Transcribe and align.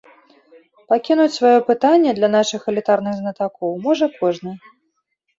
Пакінуць 0.91 1.33
сваё 1.35 1.59
пытанне 1.67 2.13
для 2.19 2.29
нашых 2.35 2.61
элітарных 2.73 3.13
знатакоў 3.19 3.75
можа 3.85 4.05
кожны. 4.17 4.55